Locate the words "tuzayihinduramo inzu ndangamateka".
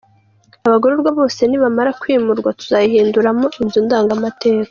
2.59-4.59